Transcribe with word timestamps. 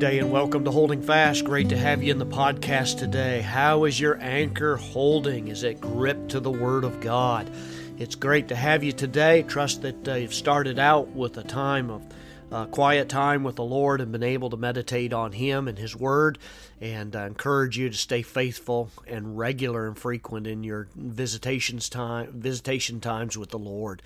day 0.00 0.18
and 0.18 0.32
welcome 0.32 0.64
to 0.64 0.70
Holding 0.70 1.02
Fast. 1.02 1.44
Great 1.44 1.68
to 1.68 1.76
have 1.76 2.02
you 2.02 2.10
in 2.10 2.18
the 2.18 2.24
podcast 2.24 2.96
today. 2.96 3.42
How 3.42 3.84
is 3.84 4.00
your 4.00 4.18
anchor 4.22 4.76
holding? 4.76 5.48
Is 5.48 5.62
it 5.62 5.78
gripped 5.78 6.30
to 6.30 6.40
the 6.40 6.50
Word 6.50 6.84
of 6.84 7.02
God? 7.02 7.50
It's 7.98 8.14
great 8.14 8.48
to 8.48 8.56
have 8.56 8.82
you 8.82 8.92
today. 8.92 9.42
Trust 9.42 9.82
that 9.82 10.08
uh, 10.08 10.14
you've 10.14 10.32
started 10.32 10.78
out 10.78 11.08
with 11.08 11.36
a 11.36 11.42
time 11.42 11.90
of 11.90 12.02
uh, 12.50 12.66
quiet 12.66 13.08
time 13.08 13.44
with 13.44 13.56
the 13.56 13.64
Lord 13.64 14.00
and 14.00 14.10
been 14.10 14.22
able 14.22 14.50
to 14.50 14.56
meditate 14.56 15.12
on 15.12 15.32
Him 15.32 15.68
and 15.68 15.78
His 15.78 15.94
Word. 15.94 16.38
And 16.80 17.14
I 17.14 17.26
encourage 17.26 17.78
you 17.78 17.90
to 17.90 17.96
stay 17.96 18.22
faithful 18.22 18.90
and 19.06 19.38
regular 19.38 19.86
and 19.86 19.96
frequent 19.96 20.46
in 20.46 20.64
your 20.64 20.88
visitations 20.94 21.88
time, 21.88 22.32
visitation 22.32 23.00
times 23.00 23.38
with 23.38 23.50
the 23.50 23.58
Lord. 23.58 24.02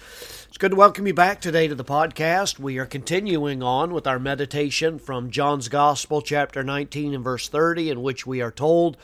It's 0.49 0.59
good 0.59 0.73
to 0.73 0.77
welcome 0.77 1.07
you 1.07 1.15
back 1.15 1.41
today 1.41 1.69
to 1.69 1.75
the 1.75 1.85
podcast. 1.85 2.59
We 2.59 2.79
are 2.79 2.87
continuing 2.87 3.63
on 3.63 3.95
with 3.95 4.07
our 4.07 4.19
meditation 4.19 4.99
from 4.99 5.31
John's 5.31 5.69
Gospel, 5.69 6.21
chapter 6.21 6.63
19 6.63 7.15
and 7.15 7.25
verse 7.25 7.49
30, 7.49 7.91
in 7.91 8.03
which 8.03 8.27
we 8.27 8.43
are 8.43 8.53
told 8.53 8.97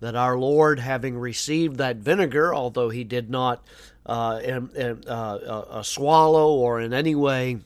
that 0.00 0.16
our 0.16 0.36
Lord, 0.36 0.80
having 0.80 1.16
received 1.16 1.76
that 1.76 1.98
vinegar, 1.98 2.52
although 2.52 2.90
he 2.90 3.04
did 3.04 3.30
not 3.30 3.64
uh, 4.04 4.40
uh, 4.76 4.94
uh, 5.08 5.82
swallow 5.84 6.52
or 6.52 6.80
in 6.80 6.92
any 6.92 7.14
way 7.14 7.60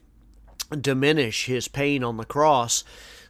diminish 0.80 1.46
his 1.46 1.68
pain 1.68 2.02
on 2.02 2.16
the 2.16 2.24
cross, 2.24 2.84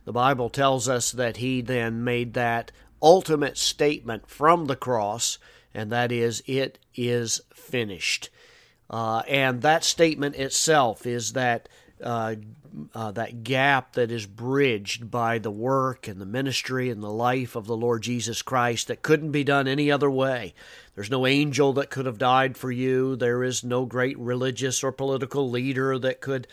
the 0.04 0.12
Bible 0.12 0.48
tells 0.48 0.88
us 0.88 1.10
that 1.12 1.38
he 1.38 1.60
then 1.60 2.04
made 2.04 2.34
that 2.34 2.72
ultimate 3.02 3.58
statement 3.58 4.28
from 4.28 4.66
the 4.66 4.76
cross, 4.76 5.38
and 5.74 5.90
that 5.92 6.12
is, 6.12 6.42
It 6.46 6.78
is 6.94 7.40
finished. 7.54 8.30
Uh, 8.88 9.22
and 9.26 9.62
that 9.62 9.84
statement 9.84 10.36
itself 10.36 11.06
is 11.06 11.32
that 11.32 11.68
uh, 12.02 12.36
uh, 12.94 13.10
that 13.12 13.42
gap 13.42 13.94
that 13.94 14.10
is 14.10 14.26
bridged 14.26 15.10
by 15.10 15.38
the 15.38 15.50
work 15.50 16.08
and 16.08 16.20
the 16.20 16.26
ministry 16.26 16.90
and 16.90 17.02
the 17.02 17.10
life 17.10 17.56
of 17.56 17.66
the 17.66 17.76
Lord 17.76 18.02
Jesus 18.02 18.42
Christ 18.42 18.88
that 18.88 19.02
couldn't 19.02 19.30
be 19.30 19.44
done 19.44 19.66
any 19.66 19.90
other 19.90 20.10
way. 20.10 20.54
There's 20.94 21.10
no 21.10 21.26
angel 21.26 21.72
that 21.74 21.90
could 21.90 22.06
have 22.06 22.18
died 22.18 22.56
for 22.56 22.70
you. 22.70 23.16
There 23.16 23.42
is 23.42 23.64
no 23.64 23.84
great 23.84 24.18
religious 24.18 24.82
or 24.82 24.92
political 24.92 25.50
leader 25.50 25.98
that 25.98 26.20
could 26.20 26.46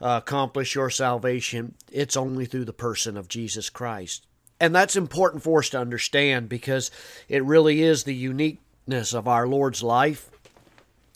uh, 0.00 0.20
accomplish 0.22 0.74
your 0.74 0.90
salvation. 0.90 1.74
It's 1.90 2.16
only 2.16 2.46
through 2.46 2.64
the 2.64 2.72
person 2.72 3.16
of 3.16 3.28
Jesus 3.28 3.70
Christ. 3.70 4.26
And 4.60 4.74
that's 4.74 4.96
important 4.96 5.42
for 5.42 5.60
us 5.60 5.70
to 5.70 5.80
understand 5.80 6.48
because 6.48 6.90
it 7.28 7.44
really 7.44 7.82
is 7.82 8.04
the 8.04 8.14
uniqueness 8.14 9.14
of 9.14 9.28
our 9.28 9.46
Lord's 9.46 9.82
life. 9.82 10.30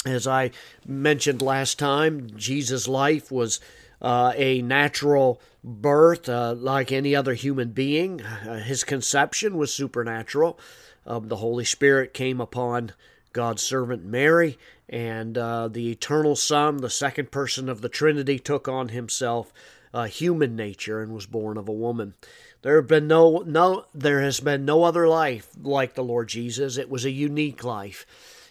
As 0.05 0.27
I 0.27 0.51
mentioned 0.87 1.43
last 1.43 1.79
time, 1.79 2.31
Jesus' 2.37 2.89
life 2.89 3.31
was 3.31 3.61
uh, 4.01 4.33
a 4.35 4.61
natural 4.63 5.41
birth 5.63 6.29
uh, 6.29 6.55
like 6.59 6.91
any 6.91 7.15
other 7.15 7.35
human 7.35 7.71
being. 7.71 8.21
Uh, 8.21 8.59
his 8.59 8.83
conception 8.83 9.57
was 9.57 9.73
supernatural. 9.73 10.59
Um, 11.07 11.29
the 11.29 11.37
Holy 11.37 11.65
Spirit 11.65 12.15
came 12.15 12.41
upon 12.41 12.93
God's 13.33 13.63
servant 13.63 14.05
Mary, 14.05 14.59
and 14.89 15.39
uh, 15.39 15.69
the 15.69 15.91
eternal 15.91 16.37
Son, 16.37 16.79
the 16.79 16.91
second 16.91 17.31
person 17.31 17.69
of 17.69 17.81
the 17.81 17.89
Trinity, 17.89 18.39
took 18.39 18.69
on 18.69 18.89
himself 18.89 19.53
uh, 19.95 20.05
human 20.05 20.57
nature 20.57 21.01
and 21.01 21.13
was 21.13 21.27
born 21.27 21.57
of 21.57 21.69
a 21.69 21.73
woman. 21.73 22.15
There 22.63 22.77
have 22.77 22.87
been 22.87 23.09
no 23.09 23.43
no 23.47 23.87
there 23.93 24.21
has 24.21 24.41
been 24.41 24.65
no 24.65 24.85
other 24.85 25.09
life 25.09 25.49
like 25.61 25.95
the 25.95 26.05
Lord 26.05 26.29
Jesus. 26.29 26.77
It 26.77 26.89
was 26.89 27.05
a 27.05 27.11
unique 27.11 27.65
life. 27.65 28.07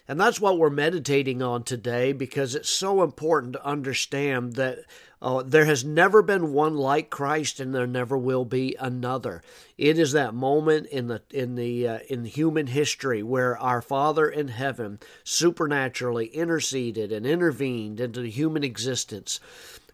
And 0.08 0.20
that's 0.20 0.40
what 0.40 0.58
we're 0.58 0.70
meditating 0.70 1.42
on 1.42 1.62
today 1.62 2.12
because 2.12 2.54
it's 2.54 2.68
so 2.68 3.02
important 3.02 3.52
to 3.52 3.64
understand 3.64 4.54
that 4.54 4.78
uh, 5.22 5.42
there 5.46 5.66
has 5.66 5.84
never 5.84 6.20
been 6.20 6.52
one 6.52 6.76
like 6.76 7.08
Christ 7.08 7.60
and 7.60 7.72
there 7.72 7.86
never 7.86 8.18
will 8.18 8.44
be 8.44 8.74
another. 8.80 9.42
It 9.78 9.96
is 9.96 10.10
that 10.12 10.34
moment 10.34 10.88
in 10.88 11.06
the 11.06 11.22
in 11.30 11.54
the 11.54 11.86
uh, 11.86 11.98
in 12.08 12.24
human 12.24 12.66
history 12.66 13.22
where 13.22 13.56
our 13.56 13.80
Father 13.80 14.28
in 14.28 14.48
heaven 14.48 14.98
supernaturally 15.22 16.26
interceded 16.26 17.12
and 17.12 17.24
intervened 17.24 18.00
into 18.00 18.20
the 18.20 18.30
human 18.30 18.64
existence 18.64 19.38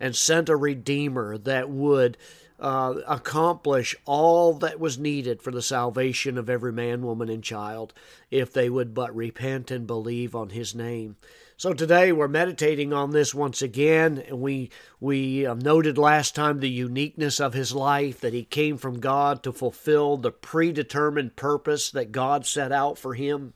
and 0.01 0.17
sent 0.17 0.49
a 0.49 0.57
redeemer 0.57 1.37
that 1.37 1.69
would 1.69 2.17
uh, 2.61 2.95
accomplish 3.07 3.95
all 4.05 4.55
that 4.55 4.81
was 4.81 4.99
needed 4.99 5.43
for 5.43 5.51
the 5.51 5.63
salvation 5.63 6.37
of 6.37 6.51
every 6.51 6.73
man, 6.73 7.03
woman, 7.03 7.29
and 7.29 7.43
child 7.43 7.93
if 8.31 8.53
they 8.53 8.69
would 8.69 8.95
but 8.95 9.15
repent 9.15 9.71
and 9.71 9.87
believe 9.87 10.35
on 10.35 10.51
his 10.51 10.75
name. 10.75 11.17
So 11.57 11.73
today 11.73 12.13
we're 12.13 12.29
meditating 12.29 12.93
on 12.93 13.11
this 13.11 13.35
once 13.35 13.63
again, 13.63 14.23
and 14.29 14.41
we 14.41 14.71
we 15.01 15.45
uh, 15.45 15.55
noted 15.55 15.99
last 15.99 16.37
time 16.37 16.61
the 16.61 16.71
uniqueness 16.71 17.41
of 17.41 17.53
his 17.53 17.75
life 17.75 18.21
that 18.21 18.33
he 18.33 18.45
came 18.45 18.77
from 18.77 19.01
God 19.01 19.43
to 19.43 19.53
fulfill 19.53 20.17
the 20.17 20.31
predetermined 20.31 21.35
purpose 21.35 21.91
that 21.91 22.13
God 22.13 22.47
set 22.47 22.71
out 22.71 22.97
for 22.97 23.15
him. 23.15 23.55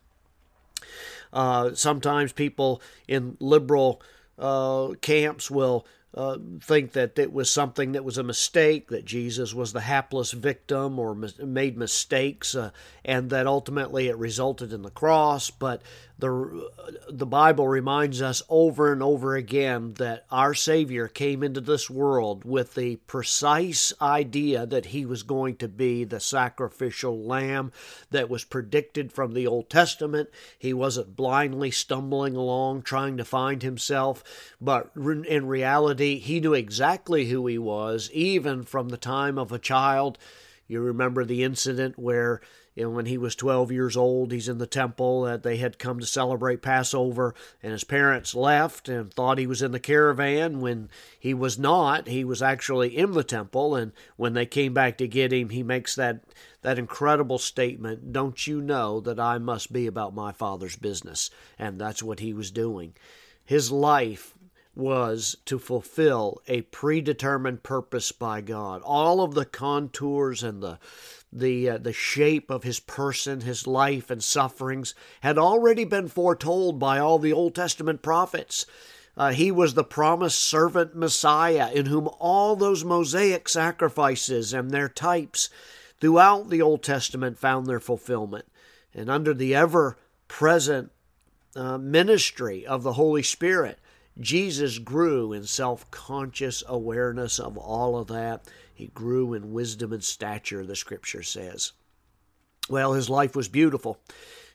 Uh, 1.33 1.75
sometimes 1.75 2.33
people 2.33 2.83
in 3.07 3.37
liberal 3.39 4.03
uh, 4.37 4.89
camps 5.01 5.49
will 5.49 5.87
uh, 6.15 6.37
think 6.61 6.93
that 6.93 7.19
it 7.19 7.33
was 7.33 7.51
something 7.51 7.93
that 7.93 8.05
was 8.05 8.19
a 8.19 8.23
mistake, 8.23 8.89
that 8.89 9.05
Jesus 9.05 9.55
was 9.55 9.73
the 9.73 9.81
hapless 9.81 10.33
victim 10.33 10.99
or 10.99 11.15
mis- 11.15 11.39
made 11.39 11.77
mistakes, 11.77 12.55
uh, 12.55 12.71
and 13.05 13.31
that 13.31 13.47
ultimately 13.47 14.09
it 14.09 14.17
resulted 14.19 14.73
in 14.73 14.83
the 14.83 14.91
cross. 14.91 15.51
But 15.51 15.83
the, 16.19 16.71
the 17.09 17.27
Bible 17.27 17.67
reminds 17.67 18.23
us 18.23 18.43
over 18.49 18.93
and 18.93 19.03
over 19.03 19.35
again 19.35 19.95
that 19.95 20.25
our 20.31 20.55
Savior 20.55 21.09
came 21.09 21.43
into 21.43 21.61
this 21.61 21.91
world 21.91 22.45
with 22.45 22.75
the 22.75 22.97
precise 22.97 23.93
idea 24.01 24.67
that 24.67 24.87
he 24.87 25.05
was 25.05 25.25
going 25.25 25.57
to 25.57 25.69
be 25.69 26.05
the 26.05 26.21
sacrificial 26.21 27.19
lamb 27.25 27.73
that 28.11 28.31
was 28.31 28.45
predicted 28.45 29.11
from 29.11 29.33
the 29.33 29.47
Old 29.47 29.69
Testament. 29.69 30.29
He 30.59 30.73
wasn't 30.73 31.17
blindly 31.17 31.73
stumbling 31.73 32.37
along 32.37 32.83
trying 32.83 33.17
to 33.17 33.25
find 33.25 33.63
himself, 33.63 34.23
but 34.61 34.93
in 34.95 35.47
reality, 35.47 36.02
he 36.03 36.41
knew 36.41 36.55
exactly 36.55 37.27
who 37.27 37.47
he 37.47 37.59
was, 37.59 38.11
even 38.13 38.63
from 38.65 38.89
the 38.89 38.97
time 38.97 39.39
of 39.39 39.53
a 39.53 39.59
child. 39.59 40.19
You 40.67 40.81
remember 40.81 41.25
the 41.25 41.43
incident 41.43 41.99
where 41.99 42.41
you 42.75 42.85
know, 42.85 42.91
when 42.91 43.07
he 43.07 43.19
was 43.19 43.37
12 43.37 43.71
years 43.71 43.97
old, 43.97 44.33
he's 44.33 44.49
in 44.49 44.57
the 44.57 44.67
temple 44.67 45.23
that 45.23 45.43
they 45.43 45.59
had 45.59 45.79
come 45.79 46.01
to 46.01 46.07
celebrate 46.07 46.63
Passover, 46.63 47.35
and 47.63 47.73
his 47.73 47.85
parents 47.85 48.35
left 48.35 48.89
and 48.89 49.13
thought 49.13 49.37
he 49.37 49.47
was 49.47 49.61
in 49.61 49.73
the 49.73 49.81
caravan 49.81 50.61
when 50.61 50.89
he 51.19 51.35
was 51.35 51.59
not. 51.59 52.09
He 52.09 52.25
was 52.25 52.41
actually 52.41 52.97
in 52.97 53.13
the 53.13 53.25
temple, 53.25 53.75
and 53.77 53.93
when 54.17 54.33
they 54.33 54.47
came 54.47 54.73
back 54.73 54.97
to 54.99 55.09
get 55.09 55.33
him, 55.33 55.51
he 55.51 55.63
makes 55.63 55.95
that 55.97 56.25
that 56.63 56.79
incredible 56.79 57.39
statement, 57.39 58.13
"Don't 58.13 58.47
you 58.47 58.63
know 58.63 59.01
that 59.01 59.21
I 59.21 59.37
must 59.37 59.73
be 59.73 59.87
about 59.87 60.15
my 60.15 60.33
father's 60.33 60.77
business?" 60.77 61.29
And 61.59 61.79
that's 61.79 62.03
what 62.03 62.21
he 62.21 62.33
was 62.33 62.51
doing. 62.51 62.95
His 63.45 63.71
life 63.71 64.35
was 64.75 65.37
to 65.45 65.59
fulfill 65.59 66.41
a 66.49 66.63
predetermined 66.63 67.63
purpose 67.63 68.11
by 68.13 68.41
God. 68.41 68.81
All 68.83 69.21
of 69.21 69.35
the 69.35 69.45
contours 69.45 70.43
and 70.43 70.63
the 70.63 70.79
the 71.33 71.71
uh, 71.71 71.79
the 71.79 71.93
shape 71.93 72.51
of 72.51 72.63
his 72.63 72.81
person, 72.81 73.41
his 73.41 73.67
life 73.67 74.11
and 74.11 74.23
sufferings 74.23 74.95
had 75.21 75.39
already 75.39 75.85
been 75.85 76.09
foretold 76.09 76.79
by 76.79 76.99
all 76.99 77.19
the 77.19 77.33
Old 77.33 77.55
Testament 77.55 78.03
prophets. 78.03 78.67
Uh, 79.17 79.33
he 79.33 79.51
was 79.51 79.75
the 79.75 79.85
promised 79.85 80.43
servant 80.43 80.97
Messiah 80.97 81.71
in 81.73 81.87
whom 81.87 82.09
all 82.19 82.57
those 82.57 82.85
Mosaic 82.85 83.49
sacrifices 83.49 84.55
and 84.55 84.71
their 84.71 84.89
types 84.89 85.51
throughout 86.01 86.49
the 86.49 86.63
Old 86.63 86.83
Testament 86.83 87.39
found 87.39 87.67
their 87.67 87.81
fulfillment. 87.81 88.47
And 88.95 89.11
under 89.11 89.35
the 89.35 89.55
ever 89.55 89.99
present 90.29 90.91
uh, 91.55 91.77
ministry 91.77 92.67
of 92.67 92.83
the 92.83 92.95
Holy 92.95 93.23
Spirit, 93.23 93.79
Jesus 94.21 94.79
grew 94.79 95.33
in 95.33 95.45
self 95.45 95.91
conscious 95.91 96.63
awareness 96.67 97.39
of 97.39 97.57
all 97.57 97.97
of 97.97 98.09
that. 98.09 98.47
He 98.73 98.89
grew 98.89 99.33
in 99.35 99.53
wisdom 99.53 99.93
and 99.93 100.05
stature, 100.05 100.67
the 100.67 100.77
scripture 100.77 101.23
says. 101.23 101.73
Well, 102.69 102.93
his 102.93 103.11
life 103.11 103.35
was 103.35 103.49
beautiful. 103.49 103.99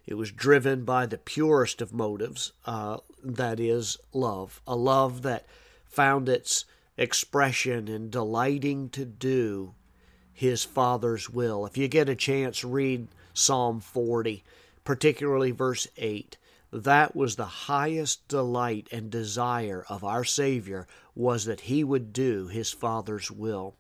It 0.06 0.13
was 0.13 0.31
driven 0.31 0.86
by 0.86 1.06
the 1.06 1.18
purest 1.18 1.81
of 1.81 1.94
motives, 1.94 2.54
uh, 2.65 2.98
that 3.24 3.59
is, 3.59 3.98
love. 4.13 4.62
A 4.65 4.75
love 4.75 5.21
that 5.24 5.45
found 5.86 6.30
its 6.30 6.65
expression 6.95 7.88
in 7.88 8.09
delighting 8.09 8.89
to 8.89 9.06
do 9.06 9.74
his 10.33 10.63
Father's 10.63 11.30
will. 11.30 11.65
If 11.65 11.77
you 11.77 11.88
get 11.88 12.09
a 12.09 12.15
chance, 12.15 12.63
read 12.63 13.07
Psalm 13.33 13.80
40, 13.81 14.44
particularly 14.86 15.51
verse 15.51 15.88
8 15.98 16.38
that 16.72 17.16
was 17.16 17.36
the 17.36 17.46
highest 17.46 18.28
delight 18.28 18.88
and 18.92 19.10
desire 19.10 19.86
of 19.90 20.04
our 20.04 20.24
Savior 20.24 20.88
was 21.16 21.46
that 21.46 21.62
he 21.62 21.84
would 21.84 22.12
do 22.14 22.48
his 22.48 22.72
Father's 22.72 23.31
will. 23.31 23.75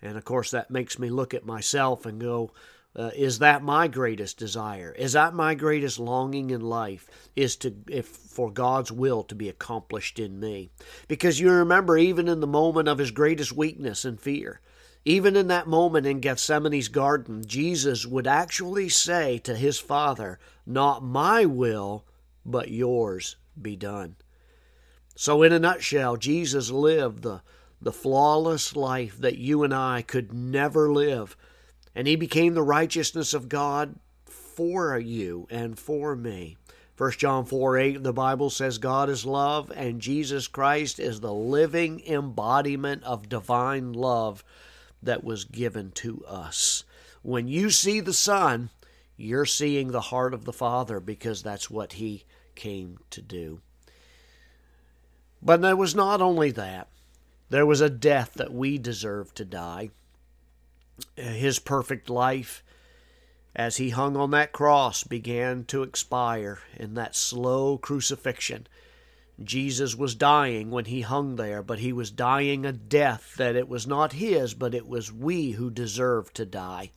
And 0.00 0.16
of 0.16 0.24
course, 0.24 0.50
that 0.50 0.70
makes 0.70 0.98
me 0.98 1.10
look 1.10 1.34
at 1.34 1.44
myself 1.44 2.06
and 2.06 2.20
go, 2.20 2.52
uh, 2.96 3.10
is 3.14 3.38
that 3.38 3.62
my 3.62 3.86
greatest 3.86 4.36
desire? 4.38 4.92
Is 4.98 5.12
that 5.12 5.34
my 5.34 5.54
greatest 5.54 5.98
longing 5.98 6.50
in 6.50 6.60
life? 6.60 7.08
Is 7.36 7.54
to 7.56 7.74
if 7.88 8.06
for 8.06 8.50
God's 8.50 8.90
will 8.90 9.22
to 9.24 9.34
be 9.34 9.48
accomplished 9.48 10.18
in 10.18 10.40
me? 10.40 10.70
Because 11.06 11.38
you 11.38 11.50
remember, 11.50 11.96
even 11.96 12.26
in 12.26 12.40
the 12.40 12.46
moment 12.46 12.88
of 12.88 12.98
his 12.98 13.12
greatest 13.12 13.52
weakness 13.52 14.04
and 14.04 14.20
fear, 14.20 14.60
Even 15.04 15.34
in 15.34 15.46
that 15.48 15.66
moment 15.66 16.06
in 16.06 16.20
Gethsemane's 16.20 16.88
garden, 16.88 17.42
Jesus 17.46 18.04
would 18.04 18.26
actually 18.26 18.88
say 18.88 19.38
to 19.38 19.56
his 19.56 19.78
Father, 19.78 20.38
Not 20.66 21.02
my 21.02 21.46
will, 21.46 22.04
but 22.44 22.70
yours 22.70 23.36
be 23.60 23.76
done. 23.76 24.16
So, 25.16 25.42
in 25.42 25.52
a 25.52 25.58
nutshell, 25.58 26.16
Jesus 26.16 26.70
lived 26.70 27.22
the, 27.22 27.42
the 27.80 27.92
flawless 27.92 28.74
life 28.74 29.18
that 29.18 29.38
you 29.38 29.62
and 29.62 29.74
I 29.74 30.02
could 30.02 30.32
never 30.32 30.90
live. 30.90 31.36
And 31.94 32.06
he 32.06 32.16
became 32.16 32.54
the 32.54 32.62
righteousness 32.62 33.34
of 33.34 33.48
God 33.48 33.96
for 34.24 34.98
you 34.98 35.46
and 35.50 35.78
for 35.78 36.14
me. 36.14 36.56
1 36.96 37.12
John 37.12 37.46
4 37.46 37.78
8, 37.78 38.02
the 38.02 38.12
Bible 38.12 38.50
says 38.50 38.76
God 38.76 39.08
is 39.08 39.24
love, 39.24 39.72
and 39.74 40.02
Jesus 40.02 40.46
Christ 40.48 41.00
is 41.00 41.20
the 41.20 41.32
living 41.32 42.02
embodiment 42.06 43.02
of 43.04 43.30
divine 43.30 43.94
love 43.94 44.44
that 45.02 45.24
was 45.24 45.44
given 45.44 45.92
to 45.92 46.22
us. 46.26 46.84
When 47.22 47.48
you 47.48 47.70
see 47.70 48.00
the 48.00 48.12
Son, 48.12 48.68
you're 49.20 49.46
seeing 49.46 49.88
the 49.88 50.00
heart 50.00 50.32
of 50.34 50.44
the 50.44 50.52
Father 50.52 51.00
because 51.00 51.42
that's 51.42 51.70
what 51.70 51.94
He 51.94 52.24
came 52.54 52.98
to 53.10 53.20
do. 53.20 53.60
But 55.42 55.62
there 55.62 55.76
was 55.76 55.94
not 55.94 56.20
only 56.20 56.50
that, 56.52 56.88
there 57.48 57.66
was 57.66 57.80
a 57.80 57.90
death 57.90 58.34
that 58.34 58.52
we 58.52 58.78
deserved 58.78 59.36
to 59.36 59.44
die. 59.44 59.90
His 61.16 61.58
perfect 61.58 62.08
life 62.10 62.62
as 63.54 63.78
he 63.78 63.90
hung 63.90 64.16
on 64.16 64.30
that 64.30 64.52
cross 64.52 65.02
began 65.02 65.64
to 65.64 65.82
expire 65.82 66.60
in 66.76 66.94
that 66.94 67.16
slow 67.16 67.78
crucifixion. 67.78 68.66
Jesus 69.42 69.96
was 69.96 70.14
dying 70.14 70.70
when 70.70 70.84
he 70.84 71.00
hung 71.00 71.36
there, 71.36 71.62
but 71.62 71.78
he 71.78 71.92
was 71.92 72.10
dying 72.10 72.64
a 72.64 72.72
death 72.72 73.34
that 73.38 73.56
it 73.56 73.68
was 73.68 73.86
not 73.86 74.12
his, 74.12 74.54
but 74.54 74.74
it 74.74 74.86
was 74.86 75.12
we 75.12 75.52
who 75.52 75.70
deserved 75.70 76.34
to 76.36 76.44
die. 76.44 76.92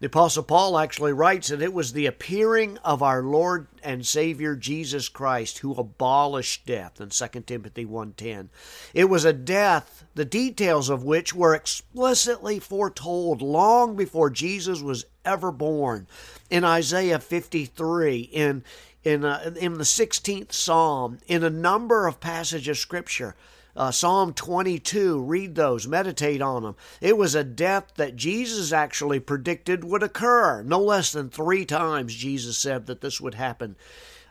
The 0.00 0.06
Apostle 0.06 0.44
Paul 0.44 0.78
actually 0.78 1.12
writes 1.12 1.48
that 1.48 1.60
it 1.60 1.74
was 1.74 1.92
the 1.92 2.06
appearing 2.06 2.78
of 2.78 3.02
our 3.02 3.22
Lord 3.22 3.66
and 3.82 4.06
Savior 4.06 4.56
Jesus 4.56 5.10
Christ 5.10 5.58
who 5.58 5.74
abolished 5.74 6.64
death 6.64 7.02
in 7.02 7.10
2 7.10 7.40
Timothy 7.42 7.84
1.10. 7.84 8.48
It 8.94 9.10
was 9.10 9.26
a 9.26 9.34
death, 9.34 10.06
the 10.14 10.24
details 10.24 10.88
of 10.88 11.04
which 11.04 11.34
were 11.34 11.54
explicitly 11.54 12.58
foretold 12.58 13.42
long 13.42 13.94
before 13.94 14.30
Jesus 14.30 14.80
was 14.80 15.04
ever 15.22 15.52
born. 15.52 16.06
In 16.48 16.64
Isaiah 16.64 17.18
53, 17.18 18.20
in, 18.20 18.64
in, 19.04 19.26
uh, 19.26 19.52
in 19.60 19.74
the 19.74 19.84
16th 19.84 20.54
Psalm, 20.54 21.18
in 21.26 21.44
a 21.44 21.50
number 21.50 22.06
of 22.06 22.20
passages 22.20 22.68
of 22.68 22.78
Scripture, 22.78 23.36
uh, 23.76 23.90
Psalm 23.90 24.32
22, 24.32 25.22
read 25.22 25.54
those, 25.54 25.86
meditate 25.86 26.42
on 26.42 26.62
them. 26.62 26.76
It 27.00 27.16
was 27.16 27.34
a 27.34 27.44
death 27.44 27.92
that 27.96 28.16
Jesus 28.16 28.72
actually 28.72 29.20
predicted 29.20 29.84
would 29.84 30.02
occur. 30.02 30.62
No 30.62 30.80
less 30.80 31.12
than 31.12 31.30
three 31.30 31.64
times 31.64 32.14
Jesus 32.14 32.58
said 32.58 32.86
that 32.86 33.00
this 33.00 33.20
would 33.20 33.34
happen 33.34 33.76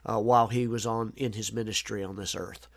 uh, 0.05 0.19
while 0.19 0.47
he 0.47 0.67
was 0.67 0.85
on 0.85 1.13
in 1.15 1.33
his 1.33 1.53
ministry 1.53 2.03
on 2.03 2.15
this 2.15 2.35
earth. 2.35 2.67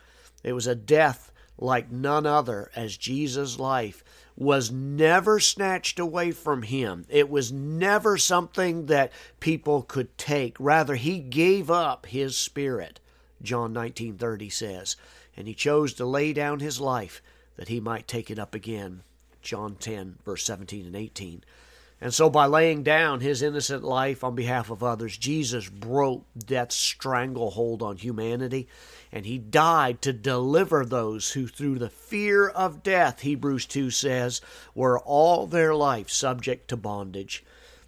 It 0.43 0.53
was 0.53 0.67
a 0.67 0.75
death 0.75 1.33
like 1.59 1.91
none 1.91 2.27
other, 2.27 2.71
as 2.75 2.97
Jesus' 2.97 3.59
life 3.59 4.03
was 4.37 4.71
never 4.71 5.39
snatched 5.39 5.99
away 5.99 6.33
from 6.33 6.63
him. 6.63 7.05
It 7.09 7.29
was 7.29 7.53
never 7.53 8.17
something 8.17 8.87
that 8.87 9.13
people 9.41 9.83
could 9.83 10.17
take. 10.17 10.57
Rather, 10.59 10.95
he 10.95 11.19
gave 11.19 11.71
up 11.71 12.07
his 12.07 12.37
spirit. 12.37 12.99
John 13.43 13.73
19:30 13.75 14.51
says 14.51 14.97
and 15.37 15.47
he 15.47 15.55
chose 15.55 15.93
to 15.95 16.05
lay 16.05 16.33
down 16.33 16.61
his 16.61 16.81
life 16.81 17.23
that 17.57 17.69
he 17.69 17.81
might 17.81 18.09
take 18.09 18.31
it 18.31 18.39
up 18.39 18.55
again. 18.55 19.03
John 19.43 19.77
10, 19.77 20.19
verse 20.25 20.45
17 20.45 20.87
and 20.87 20.97
18. 20.97 21.45
And 22.03 22.13
so, 22.13 22.29
by 22.29 22.47
laying 22.47 22.83
down 22.83 23.21
his 23.21 23.43
innocent 23.43 23.85
life 23.85 24.25
on 24.25 24.35
behalf 24.35 24.71
of 24.71 24.83
others, 24.83 25.17
Jesus 25.17 25.69
broke 25.69 26.25
death's 26.37 26.75
stranglehold 26.75 27.81
on 27.81 27.97
humanity, 27.97 28.67
and 29.13 29.25
he 29.25 29.39
died 29.39 30.03
to 30.03 30.13
deliver 30.13 30.85
those 30.85 31.31
who, 31.31 31.47
through 31.47 31.79
the 31.79 31.91
fear 31.91 32.49
of 32.49 32.83
death, 32.83 33.21
Hebrews 33.21 33.67
2 33.67 33.91
says, 33.91 34.41
were 34.75 34.99
all 34.99 35.47
their 35.47 35.77
life 35.77 36.11
subject 36.11 36.67
to 36.69 36.77
bondage. 36.77 37.45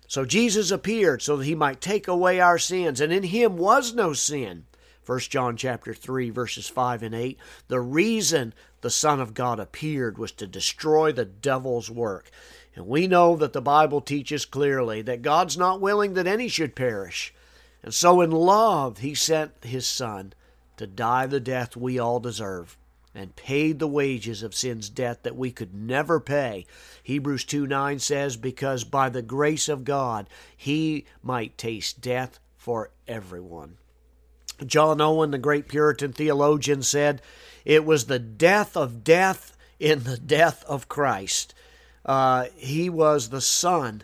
So, 0.06 0.24
Jesus 0.24 0.70
appeared 0.70 1.20
so 1.20 1.36
that 1.36 1.46
he 1.46 1.56
might 1.56 1.80
take 1.80 2.06
away 2.06 2.38
our 2.38 2.58
sins, 2.58 3.00
and 3.00 3.12
in 3.12 3.24
him 3.24 3.56
was 3.56 3.94
no 3.94 4.12
sin. 4.12 4.66
1 5.06 5.18
John 5.20 5.56
chapter 5.56 5.92
3 5.92 6.30
verses 6.30 6.68
5 6.68 7.02
and 7.02 7.14
8. 7.14 7.38
The 7.68 7.80
reason 7.80 8.54
the 8.80 8.90
Son 8.90 9.20
of 9.20 9.34
God 9.34 9.60
appeared 9.60 10.18
was 10.18 10.32
to 10.32 10.46
destroy 10.46 11.12
the 11.12 11.24
devil's 11.24 11.90
work. 11.90 12.30
And 12.74 12.86
we 12.86 13.06
know 13.06 13.36
that 13.36 13.52
the 13.52 13.62
Bible 13.62 14.00
teaches 14.00 14.44
clearly 14.44 15.02
that 15.02 15.22
God's 15.22 15.56
not 15.56 15.80
willing 15.80 16.14
that 16.14 16.26
any 16.26 16.48
should 16.48 16.74
perish. 16.74 17.32
And 17.82 17.92
so 17.92 18.20
in 18.20 18.30
love 18.30 18.98
he 18.98 19.14
sent 19.14 19.52
his 19.62 19.86
son 19.86 20.32
to 20.76 20.86
die 20.86 21.26
the 21.26 21.40
death 21.40 21.76
we 21.76 21.98
all 21.98 22.18
deserve 22.18 22.76
and 23.14 23.36
paid 23.36 23.78
the 23.78 23.86
wages 23.86 24.42
of 24.42 24.54
sin's 24.54 24.88
debt 24.88 25.22
that 25.22 25.36
we 25.36 25.52
could 25.52 25.72
never 25.74 26.18
pay. 26.18 26.66
Hebrews 27.02 27.44
2 27.44 27.66
9 27.66 27.98
says, 28.00 28.36
Because 28.36 28.84
by 28.84 29.08
the 29.08 29.22
grace 29.22 29.68
of 29.68 29.84
God 29.84 30.28
he 30.56 31.04
might 31.22 31.56
taste 31.56 32.00
death 32.00 32.40
for 32.56 32.90
everyone. 33.06 33.76
John 34.64 35.00
Owen, 35.00 35.30
the 35.30 35.38
great 35.38 35.68
Puritan 35.68 36.12
theologian, 36.12 36.82
said, 36.82 37.20
It 37.64 37.84
was 37.84 38.06
the 38.06 38.18
death 38.18 38.76
of 38.76 39.02
death 39.04 39.56
in 39.80 40.04
the 40.04 40.16
death 40.16 40.64
of 40.66 40.88
Christ. 40.88 41.54
Uh, 42.04 42.46
he 42.56 42.88
was 42.88 43.28
the 43.28 43.40
Son 43.40 44.02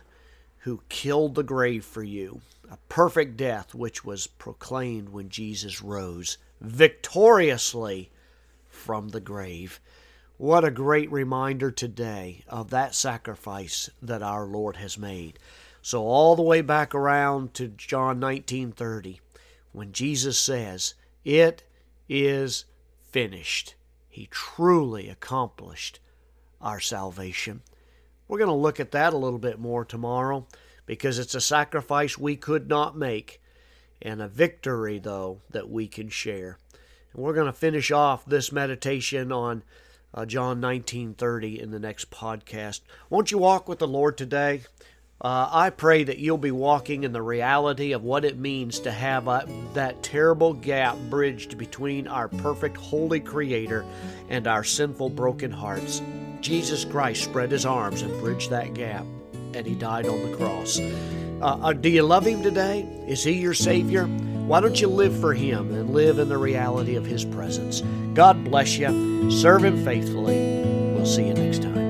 who 0.60 0.82
killed 0.88 1.34
the 1.34 1.42
grave 1.42 1.84
for 1.84 2.02
you, 2.02 2.40
a 2.70 2.76
perfect 2.88 3.36
death 3.36 3.74
which 3.74 4.04
was 4.04 4.26
proclaimed 4.26 5.10
when 5.10 5.28
Jesus 5.28 5.82
rose 5.82 6.38
victoriously 6.60 8.10
from 8.68 9.10
the 9.10 9.20
grave. 9.20 9.80
What 10.36 10.64
a 10.64 10.70
great 10.70 11.10
reminder 11.12 11.70
today 11.70 12.44
of 12.48 12.70
that 12.70 12.94
sacrifice 12.94 13.90
that 14.00 14.22
our 14.22 14.46
Lord 14.46 14.76
has 14.76 14.96
made. 14.96 15.38
So 15.82 16.02
all 16.02 16.36
the 16.36 16.42
way 16.42 16.60
back 16.60 16.94
around 16.94 17.54
to 17.54 17.68
John 17.68 18.20
19:30 18.20 19.20
when 19.72 19.92
Jesus 19.92 20.38
says, 20.38 20.94
It 21.24 21.62
is 22.08 22.64
finished. 23.10 23.74
He 24.08 24.28
truly 24.30 25.08
accomplished 25.08 26.00
our 26.60 26.80
salvation. 26.80 27.62
We're 28.28 28.38
going 28.38 28.48
to 28.48 28.54
look 28.54 28.80
at 28.80 28.92
that 28.92 29.12
a 29.12 29.18
little 29.18 29.38
bit 29.38 29.58
more 29.58 29.84
tomorrow 29.84 30.46
because 30.86 31.18
it's 31.18 31.34
a 31.34 31.40
sacrifice 31.40 32.18
we 32.18 32.36
could 32.36 32.68
not 32.68 32.96
make 32.96 33.40
and 34.02 34.22
a 34.22 34.28
victory, 34.28 34.98
though, 34.98 35.40
that 35.50 35.68
we 35.68 35.86
can 35.86 36.08
share. 36.08 36.58
And 37.12 37.22
we're 37.22 37.34
going 37.34 37.46
to 37.46 37.52
finish 37.52 37.90
off 37.90 38.24
this 38.24 38.52
meditation 38.52 39.30
on 39.30 39.62
uh, 40.14 40.26
John 40.26 40.60
19:30 40.60 41.58
in 41.58 41.70
the 41.70 41.78
next 41.78 42.10
podcast. 42.10 42.80
Won't 43.08 43.30
you 43.30 43.38
walk 43.38 43.68
with 43.68 43.78
the 43.78 43.88
Lord 43.88 44.16
today? 44.16 44.62
Uh, 45.22 45.46
I 45.52 45.68
pray 45.68 46.04
that 46.04 46.18
you'll 46.18 46.38
be 46.38 46.50
walking 46.50 47.04
in 47.04 47.12
the 47.12 47.20
reality 47.20 47.92
of 47.92 48.02
what 48.02 48.24
it 48.24 48.38
means 48.38 48.80
to 48.80 48.90
have 48.90 49.28
a, 49.28 49.46
that 49.74 50.02
terrible 50.02 50.54
gap 50.54 50.96
bridged 51.10 51.58
between 51.58 52.08
our 52.08 52.28
perfect, 52.28 52.78
holy 52.78 53.20
Creator 53.20 53.84
and 54.30 54.46
our 54.46 54.64
sinful, 54.64 55.10
broken 55.10 55.50
hearts. 55.50 56.00
Jesus 56.40 56.86
Christ 56.86 57.22
spread 57.22 57.50
his 57.50 57.66
arms 57.66 58.00
and 58.00 58.18
bridged 58.22 58.48
that 58.48 58.72
gap, 58.72 59.04
and 59.52 59.66
he 59.66 59.74
died 59.74 60.06
on 60.06 60.30
the 60.30 60.34
cross. 60.38 60.80
Uh, 60.80 61.58
uh, 61.64 61.72
do 61.74 61.90
you 61.90 62.02
love 62.02 62.26
him 62.26 62.42
today? 62.42 62.88
Is 63.06 63.22
he 63.22 63.32
your 63.32 63.52
Savior? 63.52 64.06
Why 64.06 64.60
don't 64.60 64.80
you 64.80 64.88
live 64.88 65.18
for 65.20 65.34
him 65.34 65.70
and 65.74 65.92
live 65.92 66.18
in 66.18 66.30
the 66.30 66.38
reality 66.38 66.96
of 66.96 67.04
his 67.04 67.26
presence? 67.26 67.82
God 68.14 68.42
bless 68.44 68.78
you. 68.78 69.30
Serve 69.30 69.64
him 69.64 69.84
faithfully. 69.84 70.62
We'll 70.94 71.04
see 71.04 71.26
you 71.26 71.34
next 71.34 71.60
time. 71.60 71.89